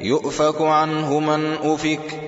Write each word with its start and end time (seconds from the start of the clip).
يؤفك 0.00 0.60
عنه 0.60 1.20
من 1.20 1.52
أفك. 1.62 2.27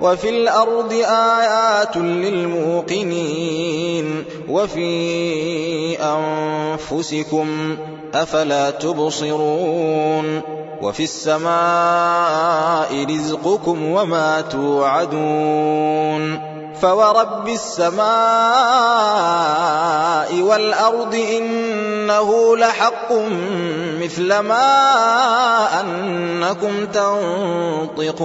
وفي 0.00 0.28
الأرض 0.28 0.92
آيات 0.92 1.96
للموقنين 1.96 3.64
وفي 4.48 5.96
أنفسكم 6.02 7.76
أفلا 8.14 8.70
تبصرون 8.70 10.40
وفي 10.82 11.02
السماء 11.02 13.06
رزقكم 13.10 13.84
وما 13.84 14.40
توعدون 14.40 16.40
فورب 16.80 17.48
السماء 17.48 18.00
والأرض 20.42 21.14
إنه 21.14 22.56
لحق 22.56 23.12
مثل 24.00 24.38
ما 24.38 24.60
أنكم 25.80 26.86
تنطقون 26.86 28.20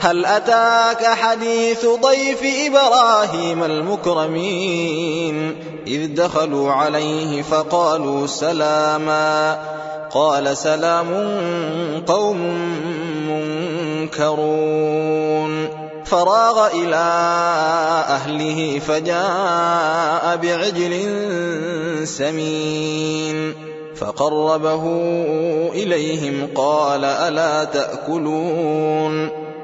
هل 0.00 0.26
أتاك 0.26 1.06
حديث 1.06 1.86
ضيف 1.86 2.40
إبراهيم 2.42 3.64
المكرمين؟ 3.64 5.56
إذ 5.86 6.14
دخلوا 6.14 6.72
عليه 6.72 7.42
فقالوا 7.42 8.26
سلاما. 8.26 9.58
قال 10.10 10.56
سلام 10.56 11.06
قوم 12.06 12.36
منكرون. 14.08 15.68
فراغ 16.04 16.66
إلى 16.66 16.96
أهله 18.08 18.78
فجاء 18.78 20.36
بعجل 20.36 21.18
سمين. 22.08 23.54
فقربه 23.96 24.84
إليهم 25.72 26.48
قال 26.54 27.04
ألا 27.04 27.64
تأكلون؟ 27.64 29.39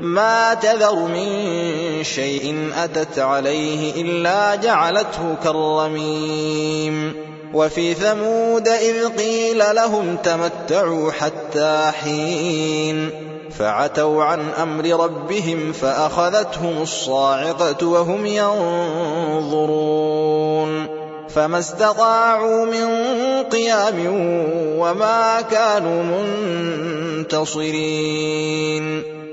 ما 0.00 0.54
تذر 0.54 0.94
من 0.94 1.28
شيء 2.04 2.70
أتت 2.84 3.18
عليه 3.18 4.02
إلا 4.02 4.54
جعلته 4.54 5.36
كالرميم. 5.44 7.14
وفي 7.54 7.94
ثمود 7.94 8.68
إذ 8.68 9.08
قيل 9.08 9.58
لهم 9.58 10.16
تمتعوا 10.16 11.12
حتى 11.12 11.92
حين. 12.02 13.10
فعتوا 13.58 14.24
عن 14.24 14.40
أمر 14.62 15.04
ربهم 15.04 15.72
فأخذتهم 15.72 16.82
الصاعقة 16.82 17.86
وهم 17.86 18.26
ينظرون. 18.26 19.80
فما 21.28 21.58
استطاعوا 21.58 22.66
من 22.66 22.86
قيام 23.42 24.06
وما 24.78 25.40
كانوا 25.40 26.02
منتصرين. 27.18 29.02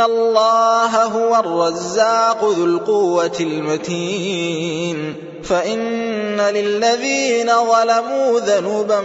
الله 0.00 1.04
هو 1.04 1.36
الرزاق 1.36 2.44
ذو 2.44 2.64
القوة 2.64 3.36
المتين 3.40 5.14
فإن 5.42 6.40
للذين 6.40 7.46
ظلموا 7.46 8.40
ذنوبا 8.40 9.00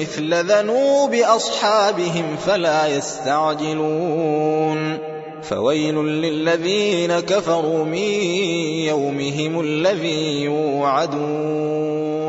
مثل 0.00 0.34
ذنوب 0.34 1.14
أصحابهم 1.14 2.36
فلا 2.46 2.86
يستعجلون 2.86 4.38
فويل 5.42 5.94
للذين 5.94 7.20
كفروا 7.20 7.84
من 7.84 8.22
يومهم 8.88 9.60
الذي 9.60 10.42
يوعدون 10.42 12.27